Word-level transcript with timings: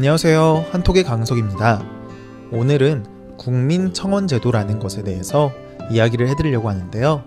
안녕하세요. 0.00 0.64
한톡의 0.70 1.04
강석입니다. 1.04 1.84
오늘은 2.52 3.36
국민청원제도라는 3.36 4.78
것에 4.78 5.02
대해서 5.04 5.52
이야기를 5.90 6.26
해드리려고 6.26 6.70
하는데요. 6.70 7.22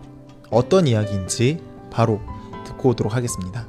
어떤 0.49 0.87
이야기인지 0.87 1.63
바로 1.91 2.19
듣고 2.65 2.89
오도록 2.89 3.15
하겠습니다. 3.15 3.67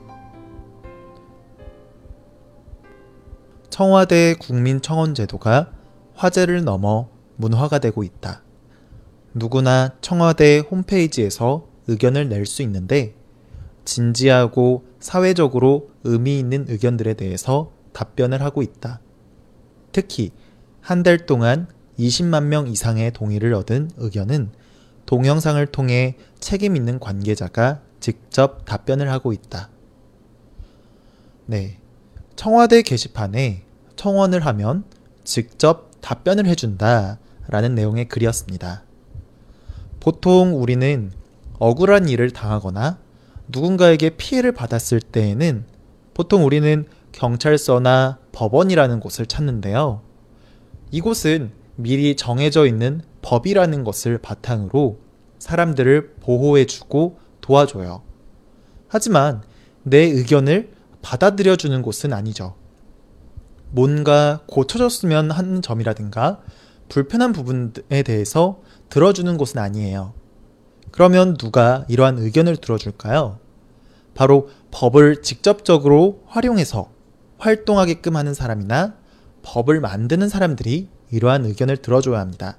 청와대 3.69 4.37
국민청원제도가 4.41 5.71
화제를 6.15 6.65
넘어 6.65 7.11
문화가 7.37 7.81
되고 7.81 8.05
있다. 8.05 8.41
누구나 9.35 9.97
청와대 10.01 10.61
홈페이지에서 10.61 11.67
의견을 11.89 12.31
낼 12.31 12.47
수 12.47 12.63
있는데 12.63 13.15
진지하고 13.85 14.85
사회적으로 14.99 15.91
의미 16.05 16.39
있는 16.39 16.65
의견들에 16.71 17.13
대해서 17.13 17.74
답변을 17.95 18.43
하고 18.43 18.61
있다. 18.61 19.01
특히 19.93 20.33
한 20.81 21.03
달 21.03 21.25
동안 21.25 21.67
20만 21.99 22.45
명 22.45 22.69
이상의 22.69 23.13
동의를 23.13 23.55
얻은 23.55 23.93
의견은 23.97 24.51
동영상을 25.07 25.65
통해 25.69 26.17
책임 26.41 26.77
있는 26.77 26.99
관계자가 26.99 27.81
직접 28.01 28.67
답변을 28.67 29.11
하고 29.11 29.33
있다. 29.33 29.71
네. 31.47 31.79
청와대 32.37 32.83
게시판에 32.83 33.63
청원을 33.97 34.45
하면 34.45 34.85
직접 35.25 35.91
답변을 36.01 36.47
해준다 36.47 37.19
라는 37.49 37.75
내용의 37.75 38.09
글이었습니다. 38.09 38.83
보통 40.01 40.61
우리는 40.61 41.13
억울한 41.59 42.09
일을 42.09 42.31
당하거나 42.31 42.99
누군가에게 43.49 44.11
피해를 44.11 44.53
받았을 44.53 45.01
때에는 45.01 45.65
보통 46.13 46.45
우리는 46.45 46.87
경찰서나 47.15 48.19
법원이라는 48.33 49.01
곳을 49.01 49.27
찾는데요. 49.27 50.03
이곳은 50.91 51.53
미리 51.77 52.17
정해져 52.17 52.67
있는 52.67 53.03
법이라는 53.23 53.85
것을 53.85 54.19
바탕으로 54.19 54.99
사람들을 55.39 56.17
보호해주고 56.21 57.19
도와줘요. 57.41 58.03
하지만 58.89 59.43
내 59.83 59.99
의견을 59.99 60.73
받아들여주는 61.03 61.81
곳은 61.83 62.13
아니죠. 62.13 62.55
뭔가 63.71 64.41
고쳐졌으면 64.47 65.31
하는 65.31 65.63
점이라든가 65.63 66.41
불편한 66.89 67.33
부분에 67.33 68.03
대해서 68.05 68.61
들어주는 68.89 69.37
곳은 69.37 69.61
아니에요. 69.61 70.15
그러면 70.91 71.37
누가 71.37 71.85
이러한 71.89 72.19
의견을 72.19 72.57
들어줄까요? 72.57 73.39
바로 74.15 74.49
법을 74.71 75.23
직접적으로 75.23 76.23
활용해서 76.27 76.94
활동하게끔 77.45 78.17
하는 78.17 78.33
사람이나 78.33 78.97
법을 79.43 79.81
만드는 79.81 80.31
사람들이 80.31 80.89
이러한 81.11 81.45
의견을 81.45 81.77
들어줘야 81.77 82.19
합니다. 82.19 82.59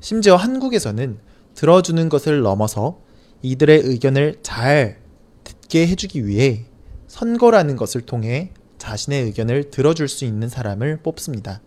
심지어 0.00 0.36
한국에서는 0.36 1.18
들어주는 1.54 2.08
것을 2.08 2.40
넘어서 2.40 3.00
이들의 3.42 3.82
의견을 3.84 4.38
잘 4.42 5.00
듣게 5.44 5.86
해주기 5.86 6.26
위해 6.26 6.64
선거라는 7.08 7.76
것을 7.76 8.00
통해 8.00 8.52
자신의 8.78 9.24
의견을 9.24 9.70
들어줄 9.70 10.08
수 10.08 10.24
있는 10.24 10.48
사람을 10.48 11.00
뽑습니다. 11.02 11.60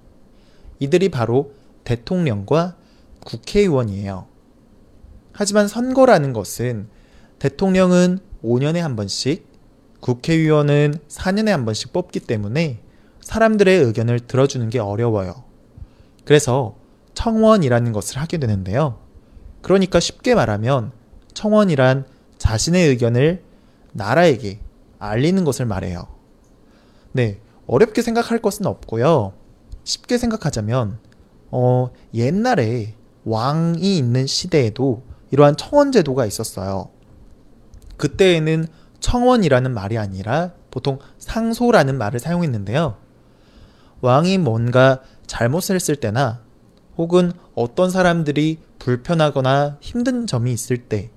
이들이 0.79 1.09
바로 1.09 1.53
대통령과 1.83 2.77
국회의원이에요. 3.25 4.27
하지만 5.33 5.67
선거라는 5.67 6.33
것은 6.33 6.89
대통령은 7.37 8.19
5년에 8.43 8.79
한 8.79 8.95
번씩, 8.95 9.46
국회의원은 9.99 10.95
4년에 11.07 11.47
한 11.47 11.65
번씩 11.65 11.93
뽑기 11.93 12.21
때문에 12.21 12.79
사람들의 13.21 13.83
의견을 13.83 14.21
들어주는 14.21 14.69
게 14.69 14.79
어려워요. 14.79 15.43
그래서 16.25 16.75
청원이라는 17.13 17.91
것을 17.91 18.19
하게 18.19 18.37
되는데요. 18.37 18.99
그러니까 19.61 19.99
쉽게 19.99 20.35
말하면 20.35 20.91
청원이란 21.33 22.05
자신의 22.37 22.87
의견을 22.89 23.43
나라에게 23.93 24.59
알리는 24.99 25.43
것을 25.43 25.65
말해요. 25.65 26.07
네, 27.11 27.39
어렵게 27.65 28.01
생각할 28.01 28.39
것은 28.39 28.65
없고요. 28.65 29.33
쉽게 29.83 30.17
생각하자면, 30.17 30.99
어, 31.51 31.89
옛날에 32.13 32.93
왕이 33.25 33.97
있는 33.97 34.27
시대에도 34.27 35.03
이러한 35.31 35.57
청원제도가 35.57 36.25
있었어요. 36.25 36.89
그때에는 37.97 38.67
청원이라는 38.99 39.73
말이 39.73 39.97
아니라 39.97 40.51
보통 40.71 40.99
상소라는 41.19 41.97
말을 41.97 42.19
사용했는데요. 42.19 42.97
왕이 44.01 44.37
뭔가 44.37 45.01
잘못을 45.25 45.75
했을 45.75 45.95
때나 45.95 46.41
혹은 46.97 47.31
어떤 47.55 47.89
사람들이 47.89 48.59
불편하거나 48.79 49.77
힘든 49.81 50.27
점이 50.27 50.51
있을 50.51 50.77
때 50.77 51.09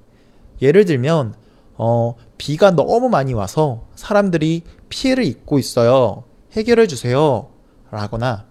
예를 0.63 0.85
들면 0.85 1.35
어, 1.77 2.15
비가 2.37 2.71
너무 2.71 3.09
많이 3.09 3.33
와서 3.33 3.87
사람들이 3.95 4.63
피해를 4.89 5.25
입고 5.25 5.59
있어요. 5.59 6.25
해결해 6.53 6.87
주세요. 6.87 7.49
라거나 7.91 8.47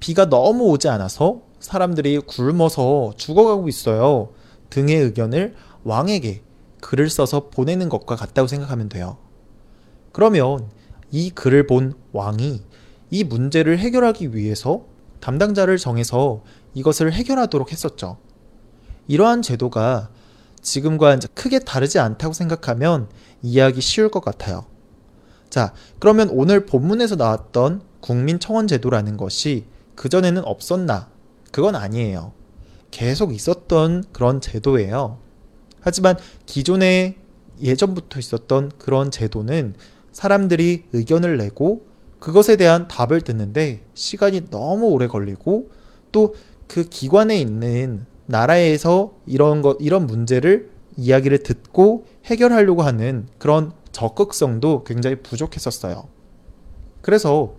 비가 0.00 0.28
너무 0.28 0.64
오지 0.64 0.88
않아서 0.88 1.40
사람들이 1.60 2.18
굶어서 2.20 3.12
죽어가고 3.16 3.68
있어요. 3.68 4.30
등의 4.70 4.96
의견을 4.96 5.54
왕에게 5.84 6.42
글을 6.80 7.10
써서 7.10 7.48
보내는 7.50 7.88
것과 7.88 8.16
같다고 8.16 8.48
생각하면 8.48 8.88
돼요. 8.88 9.18
그러면 10.12 10.70
이 11.10 11.30
글을 11.30 11.66
본 11.66 11.94
왕이 12.12 12.62
이 13.10 13.24
문제를 13.24 13.78
해결하기 13.78 14.34
위해서 14.34 14.84
담당자를 15.20 15.78
정해서 15.78 16.42
이것을 16.74 17.12
해결하도록 17.12 17.72
했었죠. 17.72 18.18
이러한 19.06 19.42
제도가 19.42 20.10
지금과 20.60 21.18
크게 21.34 21.60
다르지 21.60 21.98
않다고 21.98 22.34
생각하면 22.34 23.08
이해하기 23.42 23.80
쉬울 23.80 24.10
것 24.10 24.20
같아요. 24.20 24.66
자, 25.48 25.72
그러면 25.98 26.28
오늘 26.30 26.66
본문에서 26.66 27.16
나왔던 27.16 27.82
국민청원제도라는 28.00 29.16
것이 29.16 29.64
그전에는 29.94 30.44
없었나? 30.44 31.08
그건 31.50 31.74
아니에요. 31.74 32.32
계속 32.90 33.34
있었던 33.34 34.04
그런 34.12 34.40
제도예요. 34.40 35.18
하지만 35.80 36.16
기존에 36.46 37.16
예전부터 37.60 38.18
있었던 38.18 38.72
그런 38.78 39.10
제도는 39.10 39.74
사람들이 40.12 40.84
의견을 40.92 41.36
내고 41.36 41.86
그것에 42.18 42.56
대한 42.56 42.88
답을 42.88 43.20
듣는데 43.20 43.84
시간이 43.94 44.50
너무 44.50 44.86
오래 44.86 45.06
걸리고 45.06 45.70
또 46.12 46.34
그 46.68 46.84
기관에 46.84 47.40
있는 47.40 48.06
나라에서 48.26 49.14
이런 49.26 49.62
것 49.62 49.78
이런 49.80 50.06
문제를 50.06 50.70
이야기를 50.96 51.42
듣고 51.42 52.06
해결하려고 52.26 52.82
하는 52.82 53.26
그런 53.38 53.72
적극성도 53.90 54.84
굉장히 54.84 55.16
부족했었어요. 55.22 56.08
그래서 57.00 57.54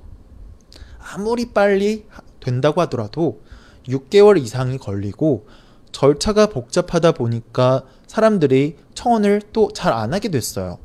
아무리 1.00 1.52
빨리 1.52 2.06
된다고 2.40 2.82
하더라도 2.82 3.42
6개월 3.88 4.42
이상이 4.42 4.78
걸리고 4.78 5.48
절차가 5.92 6.48
복잡하다 6.48 7.14
보니까 7.14 7.84
사람들이 8.08 8.78
청원을 8.94 9.42
또 9.54 9.70
잘 9.74 9.94
안 9.94 10.14
하게 10.14 10.30
됐어요. 10.30 10.78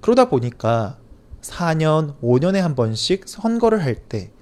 그러다 0.00 0.28
보니까 0.28 0.98
4년, 1.42 2.14
5년에 2.20 2.56
한 2.60 2.74
번씩 2.74 3.24
선거를 3.28 3.82
할 3.84 3.96
때 4.08 4.32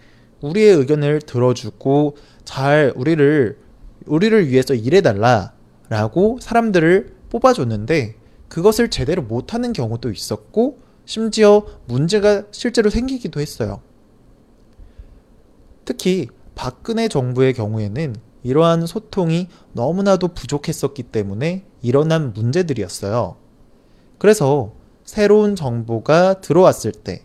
우리의 0.41 0.77
의견을 0.77 1.21
들어주고 1.23 2.17
잘 2.45 2.93
우리를 2.97 3.59
우리를 4.07 4.49
위해서 4.49 4.75
일해달라라고 4.75 6.39
사람들을 6.41 7.15
뽑아줬는데 7.31 8.15
그것을 8.49 8.89
제대로 8.89 9.23
못하는 9.23 9.73
경우도 9.73 10.11
있었고 10.11 10.79
심지어 11.05 11.67
문제가 11.87 12.45
실제로 12.53 12.89
생기기도 12.91 13.41
했어요. 13.41 13.81
특히 15.85 16.29
박근혜 16.55 17.09
정부의 17.09 17.55
경우에는 17.55 18.15
이러한 18.43 18.87
소통이 18.87 19.49
너무나도 19.73 20.29
부족했었기 20.29 21.05
때문에 21.05 21.65
일어난 21.83 22.33
문제들이었어요. 22.33 23.37
그래서 24.19 24.73
새로운 25.05 25.57
정부가 25.57 26.41
들어왔을 26.41 26.93
때 26.93 27.23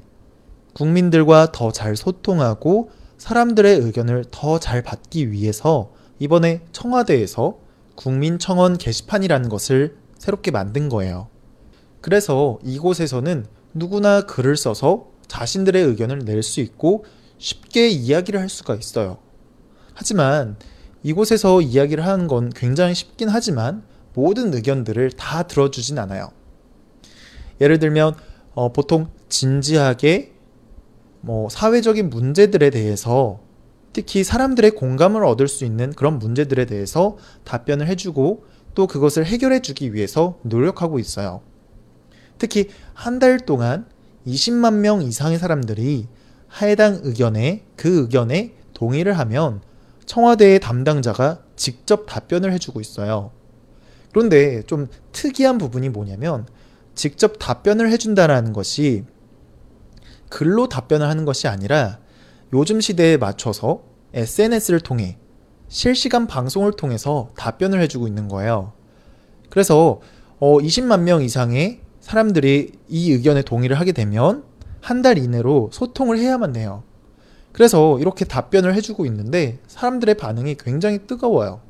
국민들과 0.73 1.51
더 1.51 1.71
잘 1.71 1.95
소통하고 1.95 2.89
사람들의 3.17 3.77
의견을 3.79 4.25
더 4.31 4.59
잘 4.59 4.81
받기 4.81 5.31
위해서 5.31 5.91
이번에 6.19 6.61
청와대에서 6.71 7.57
국민청원 7.95 8.77
게시판이라는 8.77 9.49
것을 9.49 9.97
새롭게 10.17 10.51
만든 10.51 10.89
거예요. 10.89 11.27
그래서 12.01 12.59
이곳에서는 12.63 13.45
누구나 13.73 14.21
글을 14.21 14.57
써서 14.57 15.07
자신들의 15.27 15.81
의견을 15.83 16.19
낼 16.25 16.43
수 16.43 16.59
있고 16.59 17.05
쉽게 17.37 17.89
이야기를 17.89 18.39
할 18.39 18.49
수가 18.49 18.75
있어요. 18.75 19.17
하지만 19.93 20.57
이곳에서 21.03 21.61
이야기를 21.61 22.05
하는 22.05 22.27
건 22.27 22.49
굉장히 22.49 22.95
쉽긴 22.95 23.29
하지만 23.29 23.83
모든 24.13 24.53
의견들을 24.53 25.11
다 25.11 25.43
들어주진 25.43 25.99
않아요. 25.99 26.31
예를 27.61 27.79
들면 27.79 28.15
어, 28.53 28.71
보통 28.71 29.07
진지하게 29.29 30.33
뭐 31.21 31.49
사회적인 31.49 32.09
문제들에 32.09 32.69
대해서 32.69 33.39
특히 33.91 34.23
사람들의 34.23 34.71
공감을 34.71 35.23
얻을 35.23 35.47
수 35.47 35.65
있는 35.65 35.91
그런 35.93 36.19
문제들에 36.19 36.65
대해서 36.65 37.17
답변을 37.43 37.87
해주고 37.87 38.45
또 38.73 38.87
그것을 38.87 39.25
해결해 39.25 39.61
주기 39.61 39.93
위해서 39.93 40.39
노력하고 40.41 40.99
있어요. 40.99 41.41
특히 42.37 42.69
한 42.93 43.19
달 43.19 43.39
동안 43.39 43.85
20만 44.25 44.75
명 44.75 45.01
이상의 45.01 45.37
사람들이 45.37 46.07
해당 46.61 46.99
의견에 47.03 47.63
그 47.75 48.01
의견에 48.01 48.53
동의를 48.73 49.17
하면 49.19 49.61
청와대의 50.05 50.59
담당자가 50.59 51.41
직접 51.55 52.05
답변을 52.05 52.51
해주고 52.53 52.81
있어요. 52.81 53.31
그런데 54.11 54.63
좀 54.63 54.87
특이한 55.11 55.57
부분이 55.57 55.89
뭐냐면 55.89 56.45
직접 56.95 57.37
답변을 57.39 57.89
해준다라는 57.91 58.53
것이 58.53 59.03
글로 60.29 60.67
답변을 60.69 61.07
하는 61.07 61.25
것이 61.25 61.47
아니라 61.47 61.99
요즘 62.53 62.81
시대에 62.81 63.17
맞춰서 63.17 63.83
SNS를 64.13 64.79
통해 64.79 65.17
실시간 65.67 66.27
방송을 66.27 66.73
통해서 66.73 67.29
답변을 67.35 67.81
해주고 67.81 68.07
있는 68.07 68.27
거예요. 68.27 68.73
그래서 69.49 70.01
어, 70.39 70.57
20만 70.57 71.01
명 71.01 71.23
이상의 71.23 71.81
사람들이 71.99 72.73
이 72.89 73.11
의견에 73.11 73.41
동의를 73.41 73.79
하게 73.79 73.91
되면 73.91 74.43
한 74.81 75.01
달 75.01 75.17
이내로 75.17 75.69
소통을 75.71 76.19
해야만 76.19 76.57
해요. 76.57 76.83
그래서 77.53 77.99
이렇게 77.99 78.25
답변을 78.25 78.75
해주고 78.75 79.05
있는데 79.05 79.59
사람들의 79.67 80.15
반응이 80.15 80.55
굉장히 80.55 81.05
뜨거워요. 81.07 81.61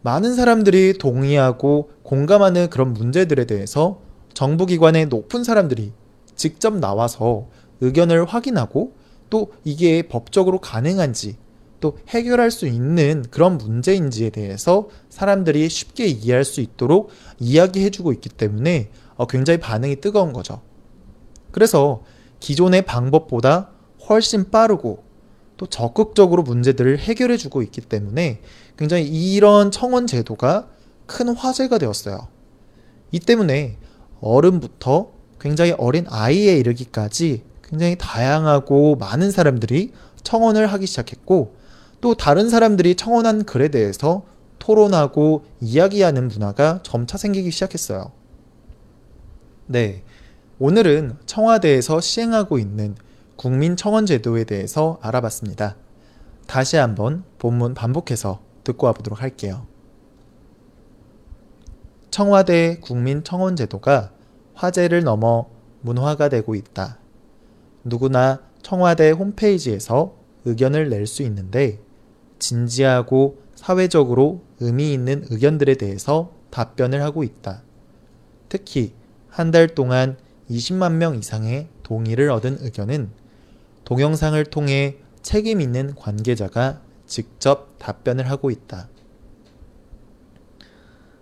많은 0.00 0.34
사람들이 0.34 0.98
동의하고 0.98 1.90
공감하는 2.04 2.70
그런 2.70 2.92
문제들에 2.92 3.44
대해서 3.44 4.00
정부기관의 4.32 5.06
높은 5.06 5.42
사람들이 5.42 5.92
직접 6.36 6.76
나와서 6.78 7.48
의견을 7.80 8.24
확인하고 8.24 8.92
또 9.28 9.52
이게 9.64 10.02
법적으로 10.02 10.60
가능한지 10.60 11.36
또 11.80 11.98
해결할 12.08 12.50
수 12.50 12.66
있는 12.66 13.24
그런 13.30 13.58
문제인지에 13.58 14.30
대해서 14.30 14.88
사람들이 15.10 15.68
쉽게 15.68 16.06
이해할 16.06 16.44
수 16.44 16.60
있도록 16.60 17.10
이야기해주고 17.40 18.12
있기 18.12 18.28
때문에 18.28 18.90
어, 19.16 19.26
굉장히 19.26 19.58
반응이 19.58 20.00
뜨거운 20.00 20.32
거죠. 20.32 20.60
그래서 21.50 22.02
기존의 22.40 22.82
방법보다 22.82 23.70
훨씬 24.08 24.50
빠르고 24.50 25.04
또 25.56 25.66
적극적으로 25.66 26.42
문제들을 26.42 26.98
해결해 26.98 27.36
주고 27.36 27.62
있기 27.62 27.80
때문에 27.80 28.40
굉장히 28.76 29.06
이런 29.06 29.70
청원 29.70 30.06
제도가 30.06 30.68
큰 31.06 31.28
화제가 31.28 31.78
되었어요. 31.78 32.28
이 33.12 33.18
때문에 33.18 33.78
어른부터 34.20 35.12
굉장히 35.40 35.72
어린 35.72 36.06
아이에 36.08 36.56
이르기까지 36.58 37.42
굉장히 37.62 37.96
다양하고 37.98 38.96
많은 38.96 39.30
사람들이 39.30 39.92
청원을 40.22 40.66
하기 40.66 40.86
시작했고 40.86 41.54
또 42.00 42.14
다른 42.14 42.50
사람들이 42.50 42.94
청원한 42.94 43.44
글에 43.44 43.68
대해서 43.68 44.24
토론하고 44.58 45.44
이야기하는 45.60 46.28
문화가 46.28 46.80
점차 46.82 47.16
생기기 47.16 47.50
시작했어요. 47.50 48.12
네. 49.66 50.02
오늘은 50.58 51.16
청와대에서 51.26 52.00
시행하고 52.00 52.58
있는 52.58 52.96
국민청원제도에 53.36 54.44
대해서 54.44 54.98
알아봤습니다. 55.02 55.76
다시 56.46 56.76
한번 56.76 57.24
본문 57.38 57.74
반복해서 57.74 58.40
듣고 58.64 58.86
와보도록 58.86 59.20
할게요. 59.22 59.66
청와대 62.10 62.78
국민청원제도가 62.80 64.12
화제를 64.54 65.02
넘어 65.04 65.48
문화가 65.82 66.28
되고 66.28 66.54
있다. 66.54 66.98
누구나 67.84 68.40
청와대 68.62 69.10
홈페이지에서 69.10 70.16
의견을 70.44 70.88
낼 70.88 71.06
수 71.06 71.22
있는데 71.24 71.80
진지하고 72.38 73.38
사회적으로 73.54 74.42
의미 74.60 74.92
있는 74.92 75.24
의견들에 75.30 75.74
대해서 75.74 76.32
답변을 76.50 77.02
하고 77.02 77.22
있다. 77.22 77.62
특히 78.48 78.92
한 79.28 79.50
달 79.50 79.68
동안 79.68 80.16
20만 80.50 80.92
명 80.92 81.16
이상의 81.16 81.68
동의를 81.82 82.30
얻은 82.30 82.58
의견은 82.60 83.10
동영상을 83.86 84.44
통해 84.46 84.96
책임 85.22 85.60
있는 85.60 85.94
관계자가 85.94 86.82
직접 87.06 87.78
답변을 87.78 88.28
하고 88.28 88.50
있다. 88.50 88.88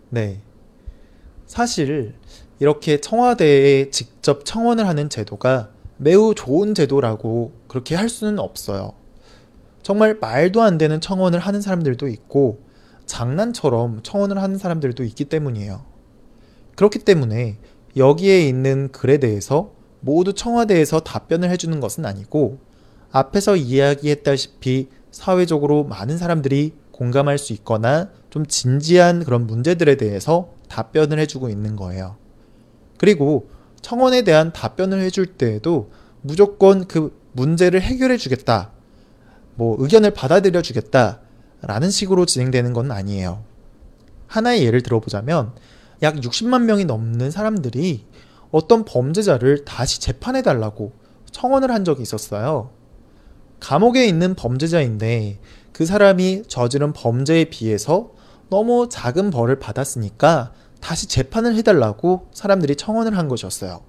네. 0.09 0.41
사실 1.47 2.15
이렇게 2.59 3.03
청와대에 3.03 3.91
직접 3.91 4.47
청원을 4.47 4.89
하는 4.89 5.11
제도가 5.11 5.73
매우 5.99 6.35
좋은 6.35 6.75
제도라고 6.75 7.53
그렇게 7.69 7.95
할 7.95 8.09
수는 8.09 8.39
없어요. 8.39 8.95
정말 9.83 10.17
말도 10.19 10.63
안 10.63 10.79
되는 10.79 11.03
청원을 11.03 11.41
하는 11.41 11.61
사람들도 11.61 12.09
있고 12.09 12.61
장난처럼 13.05 14.01
청원을 14.03 14.39
하는 14.41 14.57
사람들도 14.57 15.05
있기 15.05 15.27
때문이에요. 15.27 15.85
그렇기 16.77 17.01
때문에 17.01 17.59
여기에 17.95 18.49
있는 18.49 18.91
글에 18.91 19.19
대해서 19.19 19.75
모두 20.05 20.35
청와대에서 20.35 21.01
답변을 21.01 21.49
해주는 21.51 21.81
것은 21.81 22.05
아니고 22.05 22.59
앞에서 23.11 23.57
이야기했다시피 23.57 24.89
사회적으로 25.11 25.85
많은 25.85 26.19
사람들이 26.19 26.75
공감할 26.91 27.39
수 27.39 27.53
있거나 27.55 28.11
좀 28.29 28.45
진지한 28.47 29.25
그런 29.25 29.47
문제들에 29.47 29.97
대해서 29.97 30.53
답변을 30.69 31.19
해주고 31.21 31.49
있는 31.49 31.77
거예요. 31.77 32.17
그리고 32.99 33.49
청원에 33.81 34.23
대한 34.23 34.53
답변을 34.53 35.01
해줄 35.01 35.27
때에도 35.27 35.91
무조건 36.21 36.87
그 36.87 37.19
문제를 37.33 37.81
해결해 37.81 38.17
주겠다. 38.17 38.73
뭐 39.55 39.77
의견을 39.79 40.13
받아들여 40.13 40.63
주겠다. 40.63 41.21
라는 41.63 41.91
식으로 41.91 42.27
진행되는 42.27 42.73
건 42.73 42.91
아니에요. 42.91 43.43
하나의 44.27 44.65
예를 44.65 44.83
들어보자면 44.83 45.53
약 46.03 46.17
60만 46.17 46.65
명이 46.65 46.85
넘는 46.85 47.31
사람들이 47.31 48.05
어떤 48.55 48.85
범죄자를 48.85 49.65
다시 49.65 50.01
재판해 50.01 50.41
달라고 50.41 50.93
청원을 51.33 51.73
한 51.73 51.85
적이 51.85 52.03
있었어요. 52.03 52.71
감옥에 53.59 54.07
있는 54.07 54.37
범죄자인데 54.37 55.41
그 55.73 55.85
사람이 55.85 56.45
저지른 56.47 56.93
범죄에 56.93 57.47
비해서 57.47 58.13
너무 58.51 58.89
작은 58.89 59.33
벌을 59.33 59.59
받았으니까 59.59 60.53
다시 60.81 61.09
재판을 61.09 61.57
해달라고 61.57 62.29
사람들이 62.33 62.77
청원을 62.77 63.19
한 63.19 63.27
것이었어요. 63.27 63.81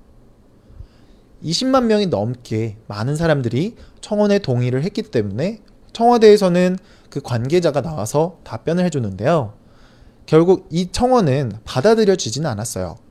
20만 1.44 1.84
명이 1.84 2.08
넘게 2.08 2.78
많은 2.88 3.16
사람들이 3.16 3.76
청원에 4.02 4.40
동의를 4.40 4.82
했기 4.82 5.04
때문에 5.04 5.62
청와대에서는 5.94 6.80
그 7.12 7.22
관계자가 7.22 7.82
나와서 7.82 8.40
답변을 8.44 8.84
해줬는데요. 8.86 9.54
결국 10.26 10.68
이 10.72 10.92
청원은 10.92 11.52
받아들여지지는 11.66 12.50
않았어요. 12.50 13.05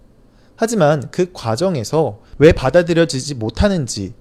하지만 0.56 1.10
그 1.10 1.30
과정에서 1.32 2.20
왜 2.38 2.52
받아들여지지 2.52 3.34
못하는지 3.34 4.14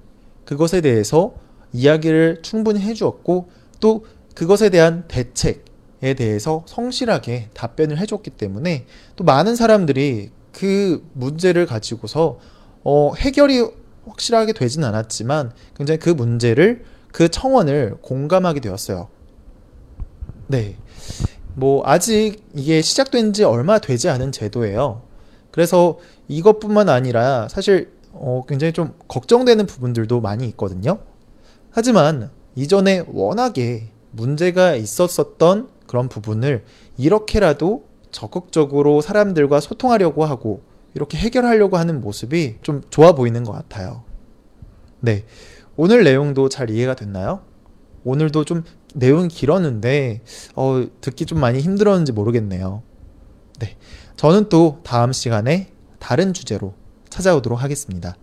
그것에 0.45 0.81
대해서 0.81 1.33
이야기를 1.71 2.41
충분히 2.41 2.79
해주었고 2.81 3.49
또 3.79 4.05
그것에 4.35 4.69
대한 4.69 5.05
대책, 5.07 5.65
에 6.03 6.15
대해서 6.15 6.65
성실하게 6.67 7.47
답변을 7.53 7.97
해줬기 7.97 8.31
때문에 8.31 8.85
또 9.15 9.23
많은 9.23 9.55
사람들이 9.55 10.31
그 10.51 11.01
문제를 11.13 11.65
가지고서 11.65 12.39
어, 12.83 13.13
해결이 13.15 13.65
확실하게 14.05 14.51
되진 14.51 14.83
않았지만 14.83 15.53
굉장히 15.77 15.99
그 15.99 16.09
문제를 16.09 16.83
그 17.13 17.29
청원을 17.29 17.99
공감하게 18.01 18.59
되었어요. 18.59 19.07
네. 20.47 20.75
뭐 21.55 21.83
아직 21.85 22.43
이게 22.53 22.81
시작된 22.81 23.31
지 23.31 23.45
얼마 23.45 23.79
되지 23.79 24.09
않은 24.09 24.33
제도예요. 24.33 25.03
그래서 25.53 25.99
이것뿐만 26.27 26.89
아니라 26.89 27.47
사실 27.47 27.93
어, 28.11 28.41
굉장히 28.47 28.73
좀 28.73 28.95
걱정되는 29.07 29.67
부분들도 29.67 30.19
많이 30.19 30.47
있거든요. 30.49 30.97
하지만 31.69 32.31
이전에 32.55 33.05
워낙에 33.07 33.91
문제가 34.09 34.73
있었었던 34.73 35.69
그런 35.85 36.09
부분을 36.09 36.65
이렇게라도 36.97 37.85
적극적으로 38.09 39.01
사람들과 39.01 39.59
소통하려고 39.59 40.25
하고 40.25 40.63
이렇게 40.95 41.19
해결하려고 41.19 41.77
하는 41.77 42.01
모습이 42.01 42.57
좀 42.63 42.81
좋아 42.89 43.13
보이는 43.13 43.43
것 43.43 43.51
같아요. 43.51 44.03
네. 45.01 45.23
오늘 45.75 46.03
내용도 46.03 46.49
잘 46.49 46.71
이해가 46.71 46.95
됐나요? 46.95 47.41
오늘도 48.05 48.45
좀 48.45 48.63
내용이 48.95 49.27
길었는데, 49.27 50.21
어, 50.55 50.83
듣기 51.01 51.27
좀 51.27 51.39
많이 51.39 51.59
힘들었는지 51.59 52.11
모르겠네요. 52.11 52.81
네. 53.59 53.77
저는 54.15 54.49
또 54.49 54.79
다음 54.83 55.11
시간에 55.11 55.71
다른 55.99 56.33
주제로 56.33 56.73
찾아오도록 57.09 57.61
하겠습니다. 57.61 58.15